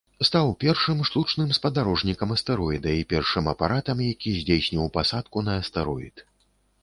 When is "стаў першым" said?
0.27-1.01